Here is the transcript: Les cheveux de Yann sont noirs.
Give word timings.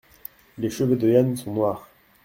Les 0.57 0.71
cheveux 0.71 0.95
de 0.95 1.07
Yann 1.09 1.37
sont 1.37 1.53
noirs. 1.53 1.87